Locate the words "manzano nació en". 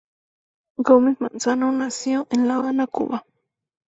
1.21-2.47